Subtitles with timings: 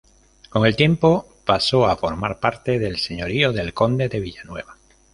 [0.49, 4.75] Con el tiempo pasó a formar parte del señorío del conde de Villanueva.